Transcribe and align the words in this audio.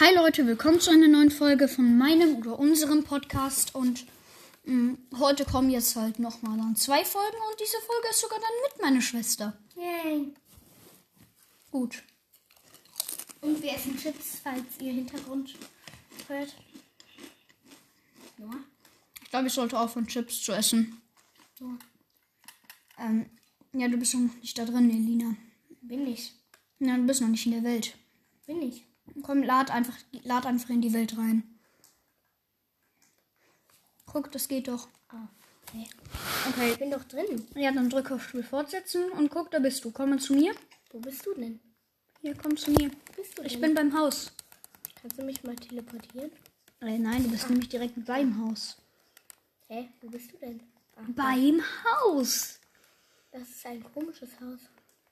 Hi 0.00 0.12
Leute, 0.12 0.44
willkommen 0.48 0.80
zu 0.80 0.90
einer 0.90 1.06
neuen 1.06 1.30
Folge 1.30 1.68
von 1.68 1.96
meinem 1.96 2.34
oder 2.38 2.58
unserem 2.58 3.04
Podcast 3.04 3.76
und 3.76 4.04
mh, 4.64 4.96
heute 5.20 5.44
kommen 5.44 5.70
jetzt 5.70 5.94
halt 5.94 6.18
nochmal 6.18 6.58
dann 6.58 6.74
zwei 6.74 7.04
Folgen 7.04 7.36
und 7.48 7.60
diese 7.60 7.76
Folge 7.86 8.08
ist 8.10 8.20
sogar 8.20 8.40
dann 8.40 8.48
mit 8.64 8.82
meiner 8.82 9.00
Schwester. 9.00 9.56
Yay. 9.76 10.34
Gut. 11.70 12.02
Und 13.40 13.62
wir 13.62 13.72
essen 13.72 13.96
Chips, 13.96 14.40
falls 14.42 14.64
ihr 14.80 14.92
Hintergrund 14.94 15.54
hört. 16.26 16.56
Ja. 18.38 18.50
Ich 19.22 19.30
glaube, 19.30 19.46
ich 19.46 19.52
sollte 19.52 19.78
aufhören, 19.78 20.08
Chips 20.08 20.42
zu 20.42 20.50
essen. 20.52 21.00
So. 21.56 21.70
Ähm, 22.98 23.26
ja, 23.72 23.86
du 23.86 23.96
bist 23.96 24.14
noch 24.14 24.34
nicht 24.40 24.58
da 24.58 24.64
drin, 24.64 24.90
Elina. 24.90 25.36
Bin 25.82 26.04
ich. 26.08 26.32
Ja, 26.80 26.96
du 26.96 27.04
bist 27.04 27.20
noch 27.20 27.28
nicht 27.28 27.46
in 27.46 27.52
der 27.52 27.62
Welt. 27.62 27.96
Bin 28.44 28.60
ich. 28.60 28.84
Komm, 29.22 29.42
lad 29.42 29.70
einfach, 29.70 29.96
lad 30.22 30.46
einfach 30.46 30.70
in 30.70 30.80
die 30.80 30.92
Welt 30.92 31.16
rein. 31.16 31.42
Guck, 34.06 34.30
das 34.32 34.48
geht 34.48 34.68
doch. 34.68 34.88
Ah, 35.08 35.26
okay. 35.68 35.86
Okay. 36.48 36.72
Ich 36.72 36.78
bin 36.78 36.90
doch 36.90 37.04
drin. 37.04 37.46
Ja, 37.54 37.72
dann 37.72 37.90
drück 37.90 38.10
auf 38.10 38.22
Spiel 38.28 38.42
fortsetzen 38.42 39.10
und 39.12 39.30
guck, 39.30 39.50
da 39.50 39.58
bist 39.58 39.84
du. 39.84 39.90
Komm 39.90 40.10
mal 40.10 40.18
zu 40.18 40.34
mir. 40.34 40.54
Wo 40.92 40.98
bist 41.00 41.24
du 41.26 41.34
denn? 41.34 41.60
Hier, 42.20 42.34
komm 42.36 42.56
zu 42.56 42.70
mir. 42.70 42.90
Bist 43.16 43.38
du 43.38 43.42
Ich 43.42 43.52
denn? 43.52 43.60
bin 43.60 43.74
beim 43.74 43.98
Haus. 43.98 44.32
Kannst 45.00 45.18
du 45.18 45.22
mich 45.24 45.42
mal 45.42 45.56
teleportieren? 45.56 46.30
Äh, 46.80 46.98
nein, 46.98 47.22
du 47.24 47.30
bist 47.30 47.48
nämlich 47.50 47.68
direkt 47.68 48.04
beim 48.04 48.38
Haus. 48.46 48.76
Hä? 49.68 49.88
Wo 50.00 50.08
bist 50.08 50.32
du 50.32 50.36
denn? 50.38 50.62
Ah, 50.96 51.02
Beim 51.08 51.60
Haus. 51.84 52.60
das 53.32 53.42
ist 53.48 53.66
ein 53.66 53.82
komisches 53.92 54.30
Haus. 54.40 54.60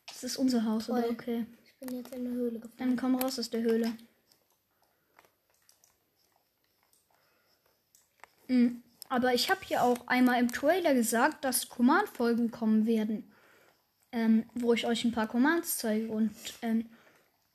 Das 0.07 0.23
ist 0.25 0.37
unser 0.37 0.65
Haus, 0.65 0.87
Toll. 0.87 1.05
okay. 1.11 1.47
Bin 1.85 1.97
jetzt 1.97 2.13
in 2.13 2.25
der 2.25 2.33
Höhle 2.33 2.61
Dann 2.61 2.71
gefallen. 2.71 2.97
komm 2.97 3.15
raus 3.17 3.41
aus 3.41 3.51
der 3.51 3.63
Höhle. 3.63 3.93
Mhm. 8.47 8.85
Aber 9.09 9.35
ich 9.35 9.51
habe 9.51 9.61
hier 9.65 9.83
auch 9.83 10.07
einmal 10.07 10.39
im 10.41 10.53
Trailer 10.53 10.95
gesagt, 10.95 11.45
dass 11.45 11.69
Command-Folgen 11.69 12.53
kommen 12.53 12.87
werden, 12.87 13.33
ähm, 14.13 14.49
wo 14.55 14.73
ich 14.75 14.87
euch 14.87 15.05
ein 15.05 15.11
paar 15.11 15.27
Commands 15.27 15.79
zeige. 15.79 16.09
Und 16.09 16.31
ähm, 16.63 16.89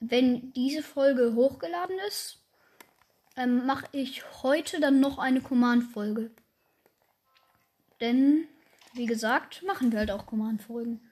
wenn 0.02 0.52
diese 0.52 0.84
Folge 0.84 1.34
hochgeladen 1.34 1.96
ist, 2.10 2.44
ähm, 3.38 3.66
mache 3.66 3.88
ich 3.94 4.44
heute 4.44 4.82
dann 4.82 5.00
noch 5.00 5.20
eine 5.20 5.40
Command-Folge. 5.40 6.32
Denn, 8.02 8.46
wie 8.94 9.06
gesagt, 9.06 9.64
machen 9.64 9.94
wir 9.94 10.00
halt 10.00 10.12
auch 10.12 10.26
Command-Folgen. 10.26 11.07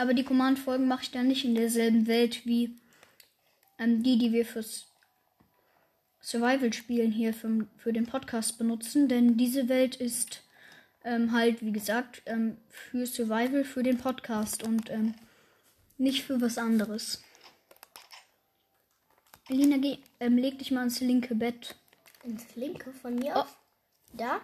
Aber 0.00 0.14
die 0.14 0.24
Command-Folgen 0.24 0.88
mache 0.88 1.02
ich 1.02 1.10
dann 1.10 1.28
nicht 1.28 1.44
in 1.44 1.54
derselben 1.54 2.06
Welt 2.06 2.46
wie 2.46 2.74
ähm, 3.78 4.02
die, 4.02 4.16
die 4.16 4.32
wir 4.32 4.46
fürs 4.46 4.86
Survival-Spielen 6.22 7.12
hier 7.12 7.34
für, 7.34 7.66
für 7.76 7.92
den 7.92 8.06
Podcast 8.06 8.56
benutzen. 8.56 9.08
Denn 9.08 9.36
diese 9.36 9.68
Welt 9.68 9.96
ist 9.96 10.42
ähm, 11.04 11.32
halt, 11.32 11.62
wie 11.62 11.72
gesagt, 11.72 12.22
ähm, 12.24 12.56
für 12.70 13.04
Survival, 13.04 13.62
für 13.62 13.82
den 13.82 13.98
Podcast 13.98 14.62
und 14.62 14.88
ähm, 14.88 15.14
nicht 15.98 16.24
für 16.24 16.40
was 16.40 16.56
anderes. 16.56 17.22
Elina, 19.50 19.76
geh, 19.76 19.98
ähm, 20.18 20.38
leg 20.38 20.58
dich 20.58 20.70
mal 20.70 20.84
ins 20.84 21.00
linke 21.00 21.34
Bett. 21.34 21.76
Ins 22.24 22.56
linke 22.56 22.90
von 22.92 23.16
mir 23.16 23.34
Oh. 23.36 23.44
Da? 24.14 24.40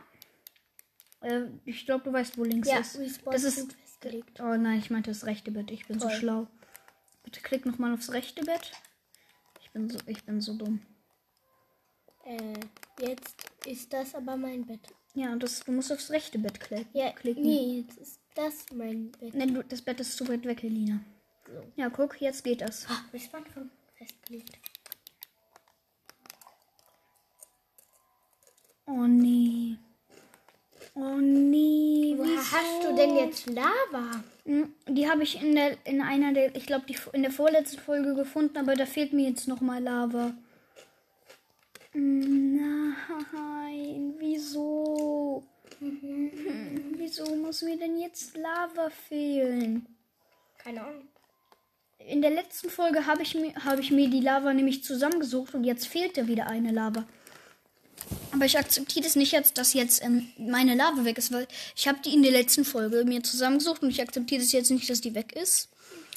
Äh, 1.23 1.45
ich 1.65 1.87
glaube, 1.87 2.05
du 2.05 2.13
weißt, 2.13 2.37
wo 2.37 2.45
links 2.45 2.69
Ja, 2.69 2.79
ist. 2.81 2.99
Das 3.25 3.43
ist 3.43 3.75
Festgelegt. 4.07 4.41
Oh 4.41 4.57
nein, 4.57 4.79
ich 4.79 4.91
meinte 4.91 5.11
das 5.11 5.27
rechte 5.27 5.51
Bett. 5.51 5.71
Ich 5.71 5.87
bin 5.87 5.99
so 5.99 6.09
Toll. 6.09 6.17
schlau. 6.17 6.47
Bitte 7.25 7.41
klick 7.41 7.67
nochmal 7.67 7.93
aufs 7.93 8.13
rechte 8.13 8.45
Bett. 8.45 8.73
Ich 9.63 9.71
bin 9.73 9.89
so, 9.91 9.99
ich 10.07 10.25
bin 10.25 10.41
so 10.41 10.55
dumm. 10.55 10.81
Äh, 12.25 12.61
jetzt 13.01 13.37
ist 13.67 13.93
das 13.93 14.15
aber 14.15 14.37
mein 14.37 14.67
Bett. 14.67 14.81
Ja, 15.15 15.35
das, 15.37 15.61
du 15.61 15.73
musst 15.73 15.93
aufs 15.93 16.11
rechte 16.11 16.39
Bett 16.39 16.61
klicken. 16.61 16.89
Ja, 16.93 17.13
klicken. 17.13 17.43
nee, 17.43 17.81
jetzt 17.81 17.99
ist 17.99 18.21
das 18.35 18.67
mein 18.73 19.11
Bett. 19.13 19.35
Nee, 19.35 19.47
du, 19.47 19.63
das 19.65 19.83
Bett 19.83 20.01
ist 20.01 20.17
zu 20.17 20.29
weit 20.29 20.45
weg, 20.45 20.63
Elina. 20.63 21.01
So. 21.47 21.73
Ja, 21.77 21.89
guck, 21.89 22.21
jetzt 22.21 22.45
geht 22.45 22.61
das. 22.61 22.87
Ah, 22.89 23.05
Respawn 23.13 23.45
Punkt 23.45 23.73
festgelegt. 23.97 24.59
Oh 28.87 29.07
nee. 29.07 29.79
Oh 30.95 31.17
nee. 31.19 32.15
Wo 32.17 32.25
wieso? 32.25 32.43
Hast 32.57 32.85
du 32.85 32.95
denn 32.95 33.17
jetzt 33.17 33.47
Lava? 33.51 34.23
Hm, 34.45 34.73
Die 34.89 35.09
habe 35.09 35.23
ich 35.23 35.41
in 35.43 35.55
der 35.55 35.77
in 35.87 36.01
einer 36.01 36.33
der 36.33 36.55
ich 36.57 36.67
glaube 36.67 36.87
die 36.89 36.97
in 37.13 37.23
der 37.23 37.31
vorletzten 37.33 37.79
Folge 37.81 38.15
gefunden, 38.15 38.57
aber 38.59 38.75
da 38.75 38.87
fehlt 38.87 39.13
mir 39.13 39.29
jetzt 39.29 39.49
noch 39.49 39.61
mal 39.61 39.83
Lava. 39.83 40.35
Nein, 43.33 44.15
wieso? 44.19 45.43
Hm, 45.79 46.95
Wieso 46.97 47.25
muss 47.37 47.63
mir 47.63 47.77
denn 47.79 47.99
jetzt 47.99 48.37
Lava 48.37 48.91
fehlen? 48.91 49.87
Keine 50.59 50.83
Ahnung. 50.83 51.09
In 51.99 52.21
der 52.23 52.31
letzten 52.31 52.69
Folge 52.71 53.07
habe 53.07 53.23
ich, 53.23 53.35
mir- 53.35 53.55
habe 53.65 53.81
ich 53.81 53.91
mir 53.91 54.09
die 54.11 54.21
Lava 54.21 54.53
nämlich 54.53 54.85
zusammengesucht 54.85 55.55
und 55.55 55.65
jetzt 55.65 55.87
fehlt 55.87 56.17
da 56.17 56.27
wieder 56.27 56.47
eine 56.49 56.71
Lava. 56.73 57.05
Aber 58.37 58.45
ich 58.45 58.59
akzeptiere 58.59 59.03
das 59.03 59.17
nicht 59.17 59.33
jetzt, 59.33 59.57
dass 59.57 59.73
jetzt 59.73 60.05
ähm, 60.05 60.29
meine 60.37 60.75
Lava 60.75 61.07
weg 61.07 61.17
ist, 61.17 61.33
weil 61.33 61.49
ich 61.75 61.89
habe 61.89 62.01
die 62.05 62.13
in 62.13 62.23
der 62.23 62.33
letzten 62.33 62.67
Folge 62.67 63.03
mir 63.07 63.23
zusammengesucht 63.23 63.83
und 63.83 63.89
ich 63.89 64.03
akzeptiere 64.03 64.43
das 64.43 64.53
jetzt 64.53 64.71
nicht, 64.71 64.91
dass 64.91 65.01
die 65.01 65.15
weg 65.15 65.33
ist. 65.35 65.71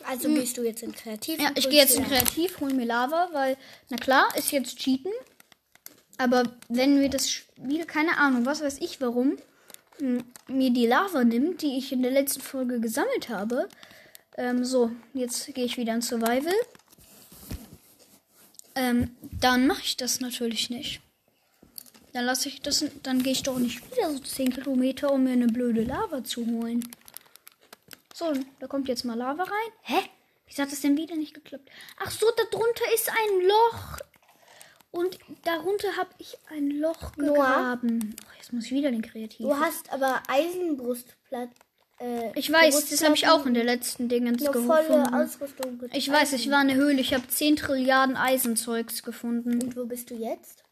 Also 0.06 0.28
gehst 0.28 0.58
du 0.58 0.64
jetzt 0.64 0.84
in 0.84 0.94
Kreativ? 0.94 1.40
Ja, 1.40 1.52
ich 1.56 1.70
gehe 1.70 1.80
jetzt 1.80 1.96
in. 1.96 2.04
Kreativ, 2.04 2.60
hol 2.60 2.74
mir 2.74 2.86
Lava, 2.86 3.30
weil, 3.32 3.56
na 3.90 3.96
klar, 3.96 4.28
ist 4.38 4.52
jetzt 4.52 4.78
Cheaten. 4.80 5.14
Aber 6.18 6.44
wenn 6.68 7.00
wir 7.00 7.10
das 7.10 7.32
Spiel, 7.32 7.86
keine 7.86 8.18
Ahnung, 8.18 8.46
was 8.46 8.62
weiß 8.62 8.80
ich 8.82 9.00
warum, 9.00 9.38
m, 10.02 10.26
mir 10.48 10.72
die 10.72 10.88
Lava 10.88 11.24
nimmt, 11.24 11.62
die 11.62 11.78
ich 11.78 11.94
in 11.94 12.02
der 12.02 12.12
letzten 12.12 12.42
Folge 12.42 12.82
gesammelt 12.82 13.30
habe. 13.30 13.70
Ähm, 14.38 14.66
so, 14.66 14.92
jetzt 15.14 15.54
gehe 15.54 15.64
ich 15.64 15.78
wieder 15.78 15.94
in 15.94 16.02
Survival. 16.02 16.54
Ähm, 18.76 19.12
dann 19.40 19.68
mache 19.68 19.84
ich 19.86 19.96
das 19.96 20.20
natürlich 20.20 20.70
nicht. 20.70 21.00
Dann 22.14 22.26
lasse 22.26 22.50
ich 22.50 22.62
das, 22.62 22.84
dann 23.04 23.22
gehe 23.22 23.34
ich 23.34 23.44
doch 23.44 23.60
nicht 23.60 23.86
wieder 23.92 24.12
so 24.12 24.20
10 24.20 24.52
Kilometer, 24.52 25.12
um 25.12 25.24
mir 25.24 25.32
eine 25.34 25.48
blöde 25.48 25.84
Lava 25.84 26.24
zu 26.24 26.46
holen. 26.46 26.84
So, 28.14 28.34
da 28.60 28.68
kommt 28.68 28.88
jetzt 28.88 29.06
mal 29.06 29.18
Lava 29.18 29.44
rein. 29.44 29.72
Hä? 29.82 30.10
Wieso 30.48 30.64
hat 30.64 30.72
das 30.72 30.82
denn 30.82 30.98
wieder 30.98 31.16
nicht 31.16 31.34
geklappt? 31.34 31.70
Ach 32.00 32.10
so, 32.12 32.26
da 32.36 32.44
drunter 32.50 32.86
ist 32.94 33.10
ein 33.10 33.48
Loch. 33.48 34.00
Und 34.92 35.20
darunter 35.44 35.96
habe 35.96 36.10
ich 36.18 36.36
ein 36.50 36.72
Loch 36.72 37.16
Noah? 37.16 37.28
gegraben. 37.28 38.16
Oh, 38.24 38.32
jetzt 38.38 38.52
muss 38.52 38.66
ich 38.66 38.72
wieder 38.72 38.90
den 38.90 39.04
Kreativ. 39.04 39.46
Du 39.46 39.56
hast 39.56 39.94
aber 39.94 40.24
Eisenbrustplatte. 40.28 41.54
Äh, 42.00 42.32
ich 42.34 42.52
weiß, 42.52 42.90
das 42.90 43.04
habe 43.04 43.16
ich 43.16 43.28
auch 43.28 43.46
in 43.46 43.54
der 43.54 43.64
letzten 43.66 44.10
Dingens 44.10 44.44
eine 44.44 44.66
volle 44.66 44.88
gefunden. 44.88 45.14
Ausrüstung. 45.14 45.84
Ich 45.94 46.10
weiß, 46.12 46.34
ich 46.34 46.50
war 46.50 46.62
in 46.64 46.70
der 46.70 46.78
Höhle. 46.78 47.00
Ich 47.00 47.14
habe 47.14 47.28
10 47.28 47.58
Trilliarden 47.58 48.18
Eisenzeugs 48.18 49.04
gefunden. 49.04 49.62
Und 49.62 49.76
wo 49.78 49.86
bist 49.86 50.10
du 50.10 50.16
jetzt? 50.16 50.64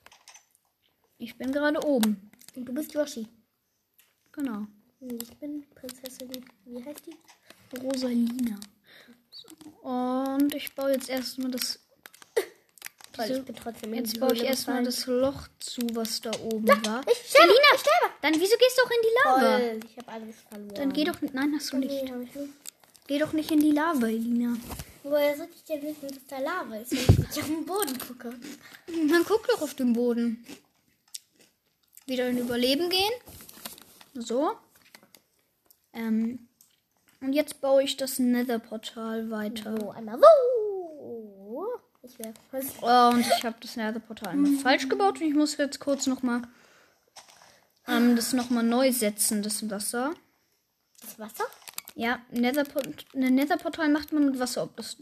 Ich 1.17 1.38
bin 1.38 1.51
gerade 1.51 1.83
oben. 1.85 2.29
Und 2.55 2.66
du 2.66 2.73
bist 2.73 2.94
Yoshi. 2.94 3.28
Genau. 4.31 4.66
Und 5.00 5.22
ich 5.23 5.35
bin 5.38 5.66
Prinzessin. 5.75 6.29
Wie 6.66 6.83
heißt 6.83 7.03
die? 7.05 7.78
Rosalina. 7.79 8.59
So. 9.31 9.47
Und 9.89 10.53
ich 10.56 10.73
baue 10.75 10.91
jetzt 10.91 11.09
erstmal 11.09 11.51
das. 11.51 11.79
Toll, 13.13 13.25
diese- 13.27 13.39
ich 13.39 13.45
bin 13.45 13.56
trotzdem 13.56 13.94
in 13.94 14.00
Jetzt 14.06 14.19
baue 14.19 14.33
ich 14.33 14.44
erstmal 14.44 14.83
das 14.83 15.06
Loch 15.07 15.47
zu, 15.59 15.81
was 15.94 16.22
da 16.22 16.31
oben 16.39 16.67
war. 16.67 17.01
Ich 17.07 17.17
sterbe, 17.29 17.47
Selina, 17.47 17.67
ich 17.73 17.81
sterbe. 17.81 18.13
Dann 18.22 18.33
wieso 18.35 18.56
gehst 18.57 18.77
du 18.77 18.81
auch 18.83 18.91
in 18.91 18.97
die 19.01 19.16
Lava? 19.23 19.57
Toll, 19.57 19.79
ich 19.89 19.97
habe 19.97 20.07
alles 20.11 20.35
verloren. 20.50 20.73
Dann 20.75 20.94
geh 20.94 21.03
doch. 21.03 21.22
Nein, 21.33 21.53
hast 21.56 21.73
du 21.73 21.77
nicht. 21.77 22.03
Nee, 22.03 22.11
nicht. 22.11 22.33
Geh 23.07 23.17
doch 23.19 23.33
nicht 23.33 23.50
in 23.51 23.59
die 23.59 23.72
Lava, 23.72 24.07
Elina. 24.07 24.56
Woher 25.03 25.35
soll 25.38 25.47
ich 25.56 25.63
denn 25.63 25.81
wissen, 25.81 26.07
dass 26.09 26.25
da 26.27 26.39
Lava 26.39 26.75
ist, 26.75 26.91
wenn 26.91 27.25
ich 27.31 27.39
auf 27.39 27.45
den 27.47 27.65
Boden 27.65 27.97
gucke? 27.97 28.38
Dann 28.88 29.25
guck 29.25 29.47
doch 29.47 29.62
auf 29.62 29.74
den 29.74 29.94
Boden. 29.94 30.45
Wieder 32.07 32.27
in 32.30 32.38
Überleben 32.38 32.89
gehen. 32.89 33.12
So. 34.13 34.56
Ähm. 35.94 36.48
Und 37.19 37.33
jetzt 37.33 37.62
baue 37.62 37.83
ich 37.83 37.98
das 37.98 38.19
Nether-Portal 38.19 39.30
weiter. 39.30 39.77
So, 39.80 39.92
einmal 39.92 40.19
so. 40.19 40.25
Ich. 42.04 42.15
Oh, 42.81 43.09
und 43.09 43.19
ich 43.19 43.44
habe 43.44 43.57
das 43.59 43.75
Nether-Portal 43.75 44.30
einmal 44.30 44.54
falsch 44.54 44.88
gebaut. 44.88 45.19
Und 45.19 45.27
ich 45.27 45.33
muss 45.33 45.57
jetzt 45.57 45.80
kurz 45.80 46.07
nochmal 46.07 46.44
ähm, 47.88 48.15
das 48.15 48.33
nochmal 48.33 48.63
neu 48.63 48.92
setzen, 48.92 49.44
das 49.44 49.69
Wasser. 49.69 50.13
Das 51.01 51.18
Wasser? 51.19 51.45
Ja, 51.95 52.21
ein 52.31 52.42
Netherportal 52.42 53.89
macht 53.89 54.13
man 54.13 54.25
mit 54.25 54.39
Wasser, 54.39 54.63
ob 54.63 54.75
das 54.77 54.98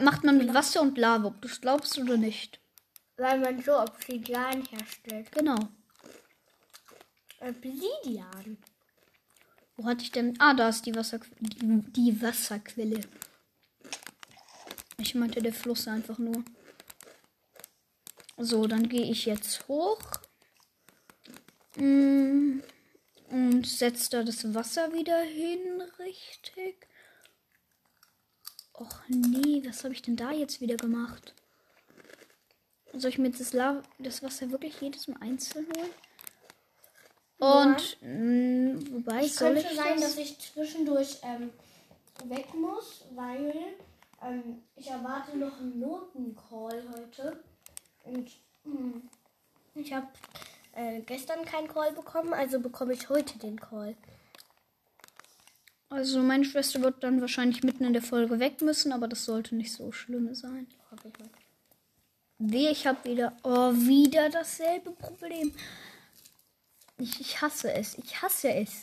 macht 0.00 0.24
man 0.24 0.38
mit 0.38 0.52
Wasser 0.54 0.80
und 0.80 0.98
Lava, 0.98 1.28
ob 1.28 1.42
du 1.42 1.48
es 1.48 1.60
glaubst 1.60 1.98
oder 1.98 2.16
nicht. 2.16 2.60
Weil 3.16 3.40
man 3.40 3.62
so 3.62 3.78
Obsidian 3.78 4.64
herstellt. 4.64 5.30
Genau. 5.32 5.56
Obsidian. 7.42 8.58
Wo 9.76 9.84
hatte 9.86 10.02
ich 10.02 10.12
denn? 10.12 10.38
Ah, 10.38 10.54
da 10.54 10.68
ist 10.68 10.86
die 10.86 10.94
Wasser 10.94 11.20
die, 11.40 11.82
die 11.92 12.22
Wasserquelle. 12.22 13.00
Ich 14.98 15.14
meinte 15.14 15.42
der 15.42 15.52
Fluss 15.52 15.88
einfach 15.88 16.18
nur. 16.18 16.44
So, 18.36 18.66
dann 18.66 18.88
gehe 18.88 19.10
ich 19.10 19.26
jetzt 19.26 19.66
hoch. 19.68 20.00
Mm, 21.76 22.60
Und 23.30 23.66
setze 23.66 24.10
da 24.10 24.22
das 24.22 24.54
Wasser 24.54 24.92
wieder 24.92 25.20
hin, 25.22 25.82
richtig. 25.98 26.86
Och 28.74 29.00
nee, 29.08 29.62
was 29.66 29.84
habe 29.84 29.94
ich 29.94 30.02
denn 30.02 30.16
da 30.16 30.32
jetzt 30.32 30.60
wieder 30.60 30.76
gemacht? 30.76 31.34
Soll 32.94 33.10
ich 33.10 33.18
mir 33.18 33.30
das, 33.30 33.52
La 33.52 33.82
das 33.98 34.22
Wasser 34.22 34.50
wirklich 34.50 34.80
jedes 34.80 35.08
Mal 35.08 35.16
einzeln 35.20 35.66
holen? 35.76 35.90
Und 37.42 37.96
mm, 38.02 38.92
wobei 38.92 39.24
Es 39.24 39.36
könnte 39.36 39.66
ich 39.68 39.76
sein, 39.76 39.94
das? 39.96 40.14
dass 40.14 40.18
ich 40.18 40.38
zwischendurch 40.38 41.18
ähm, 41.24 41.50
weg 42.26 42.54
muss, 42.54 43.04
weil 43.16 43.52
ähm, 44.22 44.62
ich 44.76 44.88
erwarte 44.88 45.36
noch 45.36 45.58
einen 45.58 45.80
Notencall 45.80 46.84
heute. 46.94 47.42
Und 48.04 48.30
hm, 48.62 49.08
ich 49.74 49.92
habe 49.92 50.06
äh, 50.76 51.00
gestern 51.00 51.44
keinen 51.44 51.66
Call 51.66 51.90
bekommen, 51.90 52.32
also 52.32 52.60
bekomme 52.60 52.92
ich 52.92 53.08
heute 53.08 53.36
den 53.40 53.58
Call. 53.58 53.96
Also 55.88 56.20
meine 56.20 56.44
Schwester 56.44 56.80
wird 56.80 57.02
dann 57.02 57.20
wahrscheinlich 57.20 57.64
mitten 57.64 57.82
in 57.82 57.92
der 57.92 58.02
Folge 58.02 58.38
weg 58.38 58.62
müssen, 58.62 58.92
aber 58.92 59.08
das 59.08 59.24
sollte 59.24 59.56
nicht 59.56 59.72
so 59.72 59.90
schlimm 59.90 60.32
sein. 60.36 60.68
Hoffe 60.92 61.08
ich 61.08 61.18
mal. 61.18 61.28
Wehe, 62.38 62.70
ich 62.70 62.86
habe 62.86 63.04
wieder, 63.04 63.36
oh, 63.42 63.72
wieder 63.72 64.30
dasselbe 64.30 64.92
Problem. 64.92 65.52
Ich, 67.02 67.20
ich 67.20 67.42
hasse 67.42 67.72
es, 67.72 67.98
ich 67.98 68.22
hasse 68.22 68.48
es. 68.54 68.82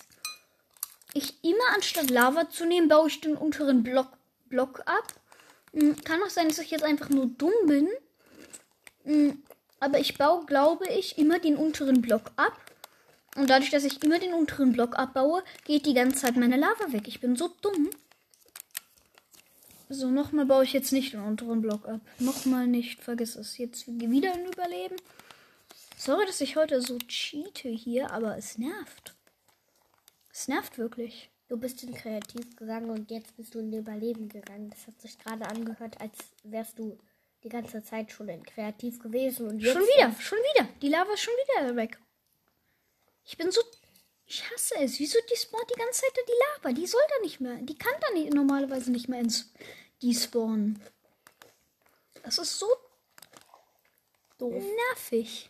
Ich 1.14 1.42
immer 1.42 1.74
anstatt 1.74 2.10
Lava 2.10 2.50
zu 2.50 2.66
nehmen, 2.66 2.90
baue 2.90 3.08
ich 3.08 3.22
den 3.22 3.38
unteren 3.38 3.82
Block, 3.82 4.10
Block 4.50 4.82
ab. 4.86 5.14
Hm, 5.74 5.96
Kann 6.04 6.22
auch 6.22 6.30
sein, 6.30 6.50
dass 6.50 6.60
ich 6.60 6.70
jetzt 6.70 6.84
einfach 6.84 7.10
nur 7.10 7.28
dumm 7.28 7.54
bin. 7.66 7.88
Hm, 9.06 9.42
Aber 9.80 10.00
ich 10.00 10.18
baue, 10.18 10.46
glaube 10.46 10.86
ich, 10.90 11.18
immer 11.18 11.40
den 11.40 11.56
unteren 11.56 12.02
Block 12.02 12.32
ab. 12.36 12.60
Und 13.38 13.50
dadurch, 13.50 13.70
dass 13.70 13.86
ich 13.86 14.04
immer 14.04 14.20
den 14.20 14.34
unteren 14.34 14.74
Block 14.74 15.00
abbaue, 15.00 15.42
geht 15.64 15.86
die 15.86 15.94
ganze 15.94 16.20
Zeit 16.20 16.36
meine 16.36 16.58
Lava 16.58 16.92
weg. 16.92 17.08
Ich 17.08 17.22
bin 17.22 17.38
so 17.38 17.48
dumm. 17.62 17.90
So, 19.88 20.08
nochmal 20.08 20.46
baue 20.46 20.66
ich 20.66 20.74
jetzt 20.74 20.92
nicht 20.92 21.14
den 21.14 21.22
unteren 21.22 21.62
Block 21.62 21.88
ab. 21.88 22.02
Nochmal 22.20 22.68
nicht, 22.68 23.02
vergiss 23.02 23.38
es. 23.38 23.58
Jetzt 23.58 23.88
wieder 23.88 24.34
ein 24.34 24.46
Überleben. 24.46 24.98
Sorry, 26.00 26.26
dass 26.26 26.40
ich 26.40 26.56
heute 26.56 26.82
so 26.82 26.98
cheate 26.98 27.68
hier, 27.68 28.10
aber 28.12 28.38
es 28.38 28.58
nervt. 28.58 29.18
Es 30.32 30.48
nervt 30.48 30.78
wirklich. 30.78 31.30
Du 31.50 31.58
bist 31.58 31.84
in 31.84 31.94
Kreativ 31.94 32.56
gegangen 32.56 32.90
und 32.90 33.12
jetzt 33.12 33.36
bist 33.36 33.54
du 33.54 33.60
in 33.60 33.74
Überleben 33.74 34.30
gegangen. 34.30 34.70
Das 34.70 34.88
hat 34.88 35.02
sich 35.02 35.20
gerade 35.20 35.46
angehört, 35.46 36.00
als 36.00 36.18
wärst 36.44 36.80
du 36.80 36.98
die 37.44 37.50
ganze 37.50 37.84
Zeit 37.84 38.14
schon 38.14 38.30
in 38.30 38.46
Kreativ 38.46 39.00
gewesen. 39.00 39.50
Und 39.50 39.60
jetzt 39.60 39.74
Schon 39.74 39.82
wieder, 39.82 40.16
schon 40.22 40.38
wieder. 40.38 40.70
Die 40.82 40.88
Lava 40.88 41.12
ist 41.12 41.20
schon 41.20 41.34
wieder 41.34 41.76
weg. 41.76 42.00
Ich 43.26 43.38
bin 43.38 43.52
so. 43.52 43.62
Ich 44.26 44.50
hasse 44.50 44.76
es. 44.78 45.00
Wieso 45.00 45.20
die 45.30 45.36
spawnt 45.36 45.70
die 45.70 45.80
ganze 45.80 46.00
Zeit 46.00 46.14
die 46.16 46.64
Lava? 46.64 46.74
Die 46.74 46.88
soll 46.88 47.02
da 47.10 47.22
nicht 47.24 47.42
mehr. 47.42 47.58
Die 47.58 47.78
kann 47.78 48.00
da 48.00 48.12
nicht, 48.12 48.34
normalerweise 48.34 48.90
nicht 48.90 49.10
mehr 49.10 49.20
ins 49.20 49.52
die 50.02 50.16
spawnen. 50.16 50.82
Das 52.24 52.38
ist 52.38 52.58
so 52.58 52.68
doof. 54.38 54.64
nervig. 54.88 55.50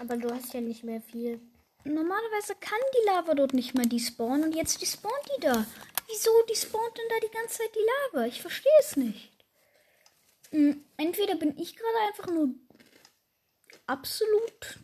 Aber 0.00 0.16
du 0.16 0.30
hast 0.34 0.54
ja 0.54 0.60
nicht 0.60 0.82
mehr 0.82 1.02
viel. 1.02 1.40
Normalerweise 1.84 2.54
kann 2.58 2.78
die 2.94 3.06
Lava 3.06 3.34
dort 3.34 3.54
nicht 3.54 3.74
mehr 3.74 3.86
despawnen 3.86 4.44
und 4.44 4.54
jetzt 4.54 4.80
despawnt 4.82 5.14
die 5.36 5.40
da. 5.40 5.64
Wieso 6.08 6.30
despawnt 6.48 6.96
denn 6.96 7.04
da 7.08 7.26
die 7.26 7.32
ganze 7.34 7.58
Zeit 7.58 7.70
die 7.74 8.14
Lava? 8.14 8.26
Ich 8.26 8.40
verstehe 8.40 8.72
es 8.80 8.96
nicht. 8.96 9.30
Hm, 10.50 10.84
Entweder 10.96 11.36
bin 11.36 11.56
ich 11.58 11.76
gerade 11.76 11.98
einfach 12.08 12.26
nur 12.26 12.48
absolut 13.86 14.78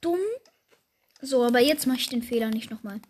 dumm. 0.00 0.20
So, 1.20 1.44
aber 1.44 1.60
jetzt 1.60 1.86
mache 1.86 1.98
ich 1.98 2.08
den 2.08 2.22
Fehler 2.22 2.50
nicht 2.50 2.70
nochmal. 2.70 3.00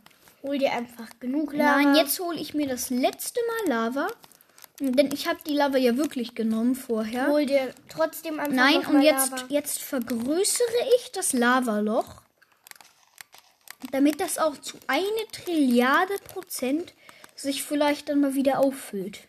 Hol 0.43 0.59
dir 0.59 0.73
einfach 0.73 1.09
genug 1.21 1.53
Lava. 1.53 1.83
Nein, 1.83 1.97
jetzt 1.97 2.19
hole 2.21 2.39
ich 2.39 2.55
mir 2.55 2.69
das 2.69 2.91
letzte 2.91 3.41
Mal 3.47 3.69
Lava. 3.69 4.09
Denn 4.81 5.11
ich 5.13 5.27
habe 5.27 5.41
die 5.45 5.55
Lava 5.55 5.77
ja 5.77 5.97
wirklich 5.97 6.35
genommen 6.37 6.77
vorher. 6.77 7.29
Hol 7.29 7.47
dir 7.47 7.75
trotzdem 7.89 8.39
einfach 8.39 8.55
Nein, 8.55 8.87
und 8.87 9.03
jetzt, 9.03 9.33
Lava. 9.33 9.45
jetzt 9.49 9.83
vergrößere 9.83 10.67
ich 10.97 11.11
das 11.13 11.33
Lavaloch, 11.33 12.23
damit 13.91 14.21
das 14.21 14.39
auch 14.39 14.57
zu 14.57 14.79
eine 14.87 15.27
Trilliarde 15.33 16.15
Prozent 16.33 16.95
sich 17.35 17.65
vielleicht 17.65 18.09
dann 18.09 18.21
mal 18.21 18.35
wieder 18.35 18.61
auffüllt. 18.61 19.29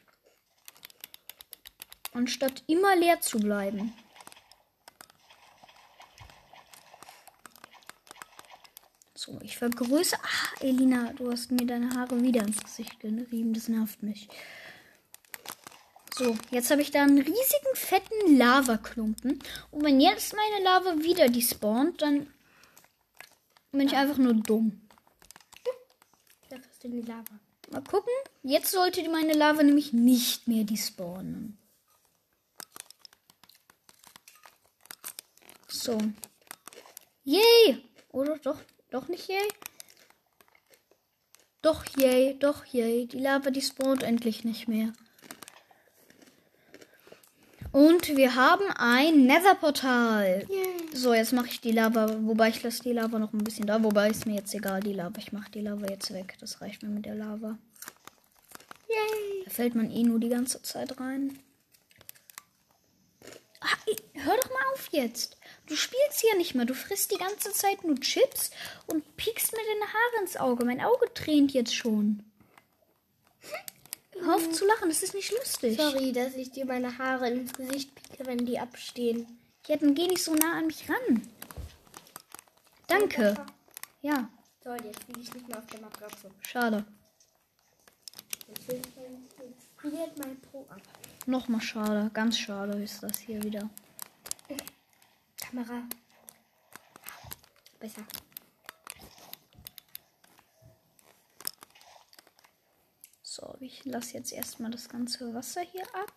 Anstatt 2.13 2.63
immer 2.67 2.95
leer 2.95 3.21
zu 3.21 3.39
bleiben. 3.39 3.93
So, 9.15 9.39
ich 9.41 9.57
vergrößere. 9.57 10.21
Ah, 10.23 10.63
Elina, 10.63 11.13
du 11.13 11.31
hast 11.31 11.51
mir 11.51 11.65
deine 11.65 11.89
Haare 11.95 12.21
wieder 12.21 12.41
ins 12.41 12.63
Gesicht 12.63 12.99
gerieben. 12.99 13.53
Das 13.53 13.67
nervt 13.67 14.01
mich. 14.01 14.27
So, 16.19 16.35
jetzt 16.51 16.69
habe 16.69 16.81
ich 16.81 16.91
da 16.91 17.03
einen 17.03 17.17
riesigen, 17.19 17.75
fetten 17.75 18.37
Lavaklumpen. 18.37 19.41
Und 19.71 19.83
wenn 19.85 20.01
jetzt 20.01 20.35
meine 20.35 20.61
Lava 20.65 20.97
wieder 21.01 21.29
despawnt, 21.29 22.01
dann 22.01 22.29
bin 23.71 23.87
ich 23.87 23.95
einfach 23.95 24.17
nur 24.17 24.33
dumm. 24.33 24.81
Da 26.49 26.57
kriegst 26.57 26.83
du 26.83 26.89
die 26.89 27.03
Lava. 27.03 27.39
Mal 27.71 27.83
gucken. 27.85 28.11
Jetzt 28.43 28.71
sollte 28.71 29.01
die- 29.01 29.07
meine 29.07 29.31
Lava 29.31 29.63
nämlich 29.63 29.93
nicht 29.93 30.45
mehr 30.49 30.65
despawnen. 30.65 31.57
So. 35.69 35.97
Yay! 37.23 37.81
Oder 38.09 38.39
doch, 38.39 38.59
doch 38.91 39.07
nicht 39.07 39.29
yay? 39.29 39.47
Doch 41.61 41.85
yay, 41.95 42.37
doch 42.37 42.65
yay. 42.65 43.05
Die 43.07 43.19
Lava 43.19 43.51
despawnt 43.51 44.03
endlich 44.03 44.43
nicht 44.43 44.67
mehr. 44.67 44.91
Und 47.71 48.15
wir 48.17 48.35
haben 48.35 48.65
ein 48.77 49.25
Nether-Portal. 49.27 50.47
So, 50.91 51.13
jetzt 51.13 51.33
mache 51.33 51.47
ich 51.47 51.61
die 51.61 51.71
Lava, 51.71 52.17
wobei 52.21 52.49
ich 52.49 52.63
lasse 52.63 52.81
die 52.81 52.93
Lava 52.93 53.19
noch 53.19 53.31
ein 53.31 53.43
bisschen 53.43 53.67
da, 53.67 53.83
wobei 53.83 54.09
ist 54.09 54.25
mir 54.25 54.35
jetzt 54.35 54.53
egal, 54.55 54.79
die 54.81 54.93
Lava. 54.93 55.19
Ich 55.19 55.31
mache 55.31 55.51
die 55.51 55.61
Lava 55.61 55.87
jetzt 55.87 56.11
weg. 56.11 56.35
Das 56.39 56.61
reicht 56.61 56.81
mir 56.81 56.89
mit 56.89 57.05
der 57.05 57.15
Lava. 57.15 57.59
Yay. 58.87 59.43
Da 59.45 59.51
fällt 59.51 59.75
man 59.75 59.91
eh 59.91 60.01
nur 60.01 60.19
die 60.19 60.29
ganze 60.29 60.61
Zeit 60.63 60.99
rein. 60.99 61.37
Ey, 63.85 63.95
hör 64.13 64.35
doch 64.35 64.49
mal 64.49 64.73
auf 64.73 64.89
jetzt. 64.91 65.37
Du 65.67 65.75
spielst 65.75 66.21
hier 66.21 66.35
nicht 66.37 66.55
mehr. 66.55 66.65
Du 66.65 66.73
frisst 66.73 67.11
die 67.11 67.17
ganze 67.19 67.51
Zeit 67.53 67.83
nur 67.83 67.99
Chips 67.99 68.49
und 68.87 69.15
piekst 69.15 69.51
mir 69.51 69.59
deine 69.59 69.93
Haare 69.93 70.21
ins 70.21 70.37
Auge. 70.37 70.65
Mein 70.65 70.81
Auge 70.81 71.13
tränt 71.13 71.53
jetzt 71.53 71.75
schon. 71.75 72.23
Hör 74.21 74.35
auf 74.35 74.51
zu 74.51 74.65
lachen, 74.65 74.89
das 74.89 75.01
ist 75.03 75.13
nicht 75.13 75.31
lustig. 75.31 75.77
Sorry, 75.77 76.11
dass 76.11 76.35
ich 76.35 76.51
dir 76.51 76.65
meine 76.65 76.97
Haare 76.97 77.29
ins 77.29 77.53
Gesicht 77.53 77.93
pieke, 77.95 78.25
wenn 78.25 78.45
die 78.45 78.59
abstehen. 78.59 79.39
Ja, 79.67 79.77
dann 79.77 79.93
geh 79.95 80.07
nicht 80.07 80.23
so 80.23 80.33
nah 80.33 80.57
an 80.57 80.67
mich 80.67 80.89
ran. 80.89 81.27
Danke. 82.87 83.35
Ja, 84.01 84.29
So, 84.63 84.73
jetzt 84.73 85.07
liege 85.07 85.19
ich 85.21 85.33
nicht 85.33 85.47
mehr 85.47 85.57
auf 85.59 85.65
der 85.67 85.81
Matratze. 85.81 86.31
schade. 86.41 86.85
Friert 89.77 90.17
mein 90.17 90.39
Po 90.41 90.65
ab. 90.69 90.81
Nochmal 91.25 91.61
schade. 91.61 92.09
Ganz 92.13 92.37
schade 92.37 92.81
ist 92.83 93.01
das 93.03 93.17
hier 93.19 93.41
wieder. 93.43 93.69
Kamera. 95.39 95.83
Besser. 97.79 98.01
So, 103.21 103.48
ich 103.61 103.85
lasse 103.85 104.13
jetzt 104.13 104.31
erstmal 104.31 104.71
das 104.71 104.89
ganze 104.89 105.33
Wasser 105.33 105.61
hier 105.61 105.83
ab. 105.93 106.13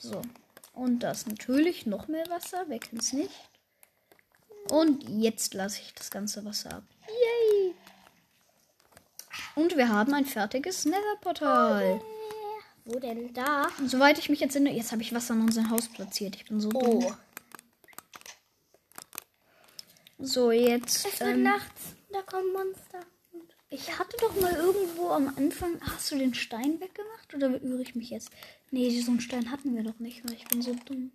So. 0.00 0.22
Und 0.72 1.00
das 1.00 1.26
natürlich 1.26 1.86
noch 1.86 2.08
mehr 2.08 2.28
Wasser. 2.28 2.64
Wer 2.68 2.78
kennt's 2.78 3.12
nicht? 3.12 3.34
Und 4.70 5.08
jetzt 5.08 5.54
lasse 5.54 5.80
ich 5.80 5.94
das 5.94 6.10
ganze 6.10 6.44
Wasser 6.44 6.76
ab. 6.76 6.84
Yay! 7.08 7.74
Und 9.54 9.76
wir 9.76 9.88
haben 9.88 10.14
ein 10.14 10.26
fertiges 10.26 10.84
Nether-Portal. 10.84 12.00
Wo 12.84 12.98
denn 12.98 13.32
da? 13.34 13.68
Und 13.78 13.90
soweit 13.90 14.18
ich 14.18 14.28
mich 14.28 14.40
jetzt 14.40 14.54
erinnere, 14.54 14.74
jetzt 14.74 14.92
habe 14.92 15.02
ich 15.02 15.12
Wasser 15.12 15.34
in 15.34 15.42
unser 15.42 15.68
Haus 15.68 15.88
platziert. 15.88 16.36
Ich 16.36 16.46
bin 16.46 16.60
so 16.60 16.70
dumm. 16.70 17.04
Oh. 17.04 17.12
So, 20.18 20.50
jetzt. 20.52 21.06
Es 21.06 21.20
wird 21.20 21.30
ähm, 21.30 21.42
nachts. 21.42 21.96
Da 22.10 22.22
kommen 22.22 22.52
Monster. 22.52 23.00
Ich 23.70 23.98
hatte 23.98 24.16
doch 24.20 24.34
mal 24.40 24.54
irgendwo 24.54 25.10
am 25.10 25.28
Anfang. 25.36 25.78
Hast 25.82 26.10
du 26.10 26.18
den 26.18 26.34
Stein 26.34 26.80
weggemacht 26.80 27.34
oder 27.34 27.62
irre 27.62 27.82
ich 27.82 27.94
mich 27.94 28.10
jetzt? 28.10 28.30
Nee, 28.70 28.98
so 29.00 29.10
einen 29.10 29.20
Stein 29.20 29.50
hatten 29.50 29.74
wir 29.76 29.82
doch 29.82 29.98
nicht, 29.98 30.24
weil 30.24 30.32
ich 30.34 30.46
bin 30.46 30.62
so 30.62 30.74
dumm. 30.86 31.12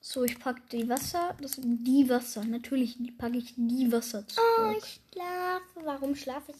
So, 0.00 0.24
ich 0.24 0.38
packe 0.38 0.62
die 0.72 0.88
Wasser. 0.88 1.36
Das 1.40 1.52
sind 1.52 1.84
die 1.84 2.08
Wasser. 2.08 2.44
Natürlich 2.44 2.98
packe 3.16 3.38
ich 3.38 3.54
die 3.56 3.90
Wasser 3.90 4.24
Oh, 4.28 4.72
zurück. 4.72 4.76
ich 4.84 5.00
schlafe. 5.12 5.62
Warum 5.84 6.14
schlafe 6.16 6.52
ich? 6.52 6.58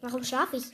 Warum 0.00 0.24
schlafe 0.24 0.56
ich? 0.56 0.64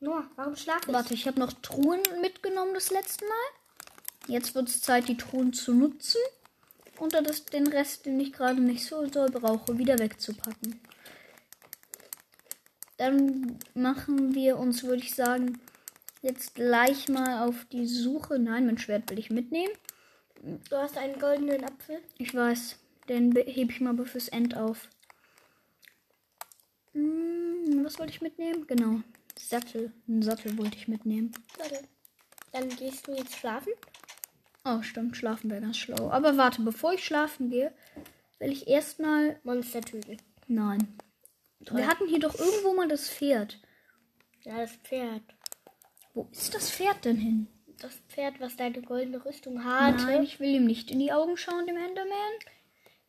Noah, 0.00 0.28
warum 0.34 0.56
schlafe 0.56 0.86
ich? 0.88 0.92
Warte, 0.92 1.14
ich 1.14 1.26
habe 1.28 1.38
noch 1.38 1.52
Truhen 1.52 2.00
mitgenommen 2.20 2.74
das 2.74 2.90
letzte 2.90 3.24
Mal. 3.24 4.28
Jetzt 4.28 4.54
wird 4.54 4.68
es 4.68 4.80
Zeit, 4.80 5.08
die 5.08 5.16
Truhen 5.16 5.52
zu 5.52 5.74
nutzen. 5.74 6.20
Und 6.98 7.14
das, 7.14 7.44
den 7.44 7.66
Rest, 7.66 8.06
den 8.06 8.18
ich 8.18 8.32
gerade 8.32 8.60
nicht 8.60 8.84
so 8.86 9.04
doll 9.06 9.30
brauche, 9.30 9.78
wieder 9.78 9.98
wegzupacken. 9.98 10.80
Dann 12.98 13.58
machen 13.74 14.34
wir 14.34 14.58
uns, 14.58 14.82
würde 14.84 15.02
ich 15.02 15.14
sagen, 15.14 15.60
jetzt 16.20 16.54
gleich 16.54 17.08
mal 17.08 17.46
auf 17.48 17.64
die 17.72 17.86
Suche. 17.86 18.38
Nein, 18.38 18.66
mein 18.66 18.78
Schwert 18.78 19.10
will 19.10 19.18
ich 19.18 19.30
mitnehmen. 19.30 19.72
Du 20.70 20.76
hast 20.76 20.96
einen 20.98 21.18
goldenen 21.18 21.64
Apfel. 21.64 22.00
Ich 22.18 22.34
weiß, 22.34 22.76
den 23.08 23.30
be- 23.30 23.44
hebe 23.46 23.72
ich 23.72 23.80
mal 23.80 23.90
aber 23.90 24.06
fürs 24.06 24.28
End 24.28 24.56
auf. 24.56 24.88
Hm, 26.92 27.84
was 27.84 27.98
wollte 27.98 28.12
ich 28.12 28.20
mitnehmen? 28.20 28.66
Genau, 28.66 29.00
Sattel. 29.38 29.92
Einen 30.08 30.22
Sattel 30.22 30.56
wollte 30.58 30.76
ich 30.76 30.88
mitnehmen. 30.88 31.32
Warte. 31.58 31.80
Dann 32.52 32.68
gehst 32.68 33.06
du 33.06 33.12
jetzt 33.14 33.36
schlafen. 33.36 33.72
Oh, 34.64 34.82
stimmt, 34.82 35.16
schlafen 35.16 35.50
wäre 35.50 35.62
ganz 35.62 35.78
schlau. 35.78 36.10
Aber 36.10 36.36
warte, 36.36 36.62
bevor 36.62 36.92
ich 36.92 37.04
schlafen 37.04 37.50
gehe, 37.50 37.72
will 38.38 38.52
ich 38.52 38.68
erstmal. 38.68 39.38
Monstertüte. 39.42 40.18
Nein. 40.48 40.86
Wir 41.70 41.86
hatten 41.86 42.08
hier 42.08 42.18
doch 42.18 42.38
irgendwo 42.38 42.74
mal 42.74 42.88
das 42.88 43.08
Pferd. 43.08 43.58
Ja, 44.42 44.58
das 44.58 44.72
Pferd. 44.76 45.22
Wo 46.14 46.28
ist 46.32 46.54
das 46.54 46.70
Pferd 46.70 47.04
denn 47.04 47.16
hin? 47.16 47.46
Das 47.78 47.94
Pferd, 48.08 48.40
was 48.40 48.56
deine 48.56 48.82
goldene 48.82 49.24
Rüstung 49.24 49.64
hatte. 49.64 50.04
Nein, 50.04 50.22
ich 50.24 50.40
will 50.40 50.50
ihm 50.50 50.66
nicht 50.66 50.90
in 50.90 50.98
die 50.98 51.12
Augen 51.12 51.36
schauen, 51.36 51.66
dem 51.66 51.76
Enderman. 51.76 52.32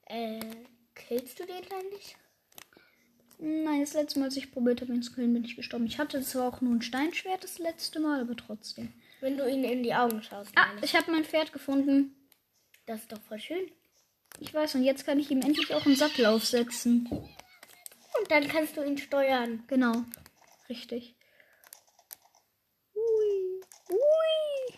Äh, 0.06 0.40
killst 0.96 1.40
du 1.40 1.46
den 1.46 1.64
dann 1.70 1.90
nicht? 1.90 2.16
Nein, 3.40 3.82
das 3.82 3.94
letzte 3.94 4.20
Mal, 4.20 4.26
als 4.26 4.38
ich 4.38 4.52
probiert 4.52 4.82
habe, 4.82 4.94
ihn 4.94 5.02
zu 5.02 5.14
killen, 5.14 5.34
bin 5.34 5.44
ich 5.44 5.56
gestorben. 5.56 5.86
Ich 5.86 6.00
hatte 6.00 6.22
zwar 6.22 6.48
auch 6.48 6.62
nur 6.62 6.74
ein 6.74 6.82
Steinschwert 6.82 7.44
das 7.44 7.60
letzte 7.60 8.00
Mal, 8.00 8.22
aber 8.22 8.36
trotzdem. 8.36 8.94
Wenn 9.20 9.38
du 9.38 9.50
ihn 9.50 9.64
in 9.64 9.84
die 9.84 9.94
Augen 9.94 10.22
schaust. 10.24 10.52
Ah, 10.56 10.68
ich. 10.78 10.86
ich 10.86 10.96
habe 10.96 11.12
mein 11.12 11.26
Pferd 11.26 11.52
gefunden. 11.52 12.16
Das 12.86 13.02
ist 13.02 13.12
doch 13.12 13.22
voll 13.22 13.40
schön. 13.40 13.72
Ich 14.40 14.54
weiß, 14.54 14.76
und 14.76 14.84
jetzt 14.84 15.06
kann 15.06 15.20
ich 15.20 15.30
ihm 15.30 15.42
endlich 15.42 15.74
auch 15.74 15.86
einen 15.86 15.96
Sattel 15.96 16.26
aufsetzen. 16.26 17.10
Und 18.20 18.32
dann 18.32 18.48
kannst 18.48 18.78
du 18.78 18.84
ihn 18.84 18.98
steuern. 18.98 19.64
Genau. 19.68 20.04
Richtig. 20.70 21.16
Ui. 22.96 23.62
Ui. 23.90 24.78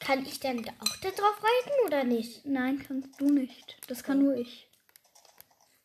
Kann 0.00 0.24
ich 0.24 0.40
dann 0.40 0.58
auch 0.80 0.96
da 1.02 1.10
drauf 1.10 1.42
reiten 1.42 1.86
oder 1.86 2.04
nicht? 2.04 2.44
Nein, 2.44 2.84
kannst 2.86 3.20
du 3.20 3.26
nicht. 3.26 3.76
Das 3.88 4.02
kann 4.02 4.18
nur 4.18 4.34
ich. 4.34 4.68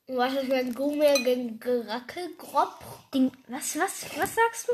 Was 0.08 0.34
ist 0.34 0.52
ein 0.52 0.74
Gummi 0.74 1.24
gegen 1.24 1.60
Geracke 1.60 2.30
grob? 2.38 2.80
Ding. 3.14 3.32
Was, 3.48 3.78
was, 3.78 4.06
was 4.18 4.36
sagst 4.36 4.70
du? 4.70 4.74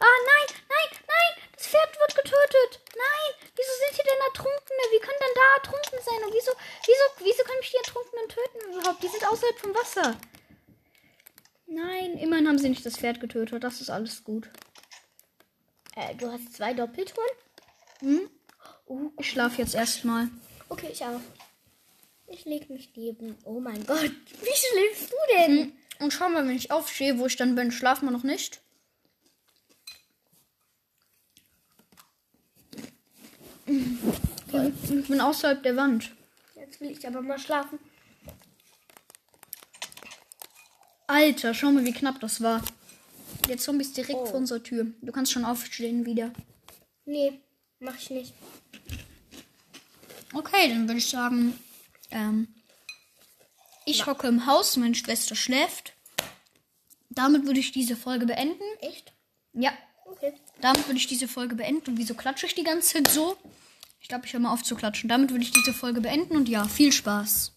Ah, 0.00 0.18
nein, 0.24 0.56
nein, 0.70 0.98
nein! 1.06 1.44
Das 1.54 1.66
Pferd 1.66 1.92
wird 2.00 2.16
getötet! 2.16 2.80
Nein! 2.96 3.50
Wieso 3.54 3.70
sind 3.84 3.94
hier 3.94 4.04
denn 4.04 4.26
Ertrunkene? 4.28 4.84
Wie 4.90 5.00
können 5.00 5.20
denn 5.20 5.36
da 5.36 5.56
Ertrunkene 5.56 6.00
sein? 6.00 6.24
Und 6.24 6.32
wieso, 6.32 6.52
wieso, 6.86 7.04
wieso 7.18 7.44
können 7.44 7.58
mich 7.58 7.70
die 7.70 7.76
Ertrunkenen 7.76 8.28
töten 8.30 8.72
überhaupt? 8.72 9.02
Die 9.02 9.08
sind 9.08 9.28
außerhalb 9.28 9.58
vom 9.58 9.74
Wasser. 9.74 10.16
Nein, 11.72 12.18
immerhin 12.18 12.48
haben 12.48 12.58
sie 12.58 12.68
nicht 12.68 12.84
das 12.84 12.96
Pferd 12.96 13.20
getötet. 13.20 13.62
Das 13.62 13.80
ist 13.80 13.90
alles 13.90 14.24
gut. 14.24 14.50
Äh, 15.94 16.16
du 16.16 16.30
hast 16.30 16.52
zwei 16.52 16.74
Doppeltouren? 16.74 17.30
Hm? 18.00 18.30
Ich 19.18 19.30
schlafe 19.30 19.62
jetzt 19.62 19.76
erstmal. 19.76 20.28
Okay, 20.68 20.88
ich 20.92 21.04
auch. 21.04 21.20
Ich 22.26 22.44
leg 22.44 22.68
mich 22.70 22.90
neben. 22.96 23.36
Oh 23.44 23.60
mein 23.60 23.86
Gott. 23.86 24.00
Wie 24.00 24.56
schläfst 24.56 25.12
du 25.12 25.16
denn? 25.36 25.58
Hm. 25.58 25.72
Und 26.00 26.12
schau 26.12 26.28
mal, 26.28 26.46
wenn 26.46 26.56
ich 26.56 26.72
aufstehe, 26.72 27.18
wo 27.18 27.26
ich 27.26 27.36
dann 27.36 27.54
bin, 27.54 27.70
schlafen 27.70 28.06
wir 28.06 28.12
noch 28.12 28.24
nicht. 28.24 28.60
Ich 33.66 35.08
bin 35.08 35.20
außerhalb 35.20 35.62
der 35.62 35.76
Wand. 35.76 36.10
Jetzt 36.56 36.80
will 36.80 36.90
ich 36.90 37.06
aber 37.06 37.22
mal 37.22 37.38
schlafen. 37.38 37.78
Alter, 41.10 41.54
schau 41.54 41.72
mal, 41.72 41.84
wie 41.84 41.92
knapp 41.92 42.20
das 42.20 42.40
war. 42.40 42.62
Der 43.48 43.58
Zombie 43.58 43.84
ist 43.84 43.96
direkt 43.96 44.18
Oh. 44.20 44.26
vor 44.26 44.36
unserer 44.36 44.62
Tür. 44.62 44.86
Du 45.02 45.10
kannst 45.12 45.32
schon 45.32 45.44
aufstehen 45.44 46.06
wieder. 46.06 46.30
Nee, 47.04 47.40
mach 47.80 47.96
ich 47.98 48.10
nicht. 48.10 48.32
Okay, 50.32 50.68
dann 50.68 50.86
würde 50.86 50.98
ich 50.98 51.08
sagen, 51.08 51.58
ähm, 52.12 52.48
ich 53.86 54.06
hocke 54.06 54.28
im 54.28 54.46
Haus, 54.46 54.76
meine 54.76 54.94
Schwester 54.94 55.34
schläft. 55.34 55.94
Damit 57.08 57.44
würde 57.44 57.58
ich 57.58 57.72
diese 57.72 57.96
Folge 57.96 58.26
beenden. 58.26 58.62
Echt? 58.80 59.12
Ja, 59.52 59.72
Okay. 60.04 60.32
damit 60.60 60.86
würde 60.86 60.98
ich 60.98 61.08
diese 61.08 61.26
Folge 61.26 61.56
beenden. 61.56 61.90
Und 61.90 61.98
wieso 61.98 62.14
klatsche 62.14 62.46
ich 62.46 62.54
die 62.54 62.62
ganze 62.62 62.94
Zeit 62.94 63.08
so? 63.10 63.36
Ich 64.00 64.06
glaube, 64.08 64.26
ich 64.26 64.32
höre 64.32 64.40
mal 64.40 64.52
auf 64.52 64.62
zu 64.62 64.76
klatschen. 64.76 65.08
Damit 65.08 65.30
würde 65.30 65.42
ich 65.42 65.50
diese 65.50 65.72
Folge 65.74 66.00
beenden 66.00 66.36
und 66.36 66.48
ja, 66.48 66.68
viel 66.68 66.92
Spaß. 66.92 67.52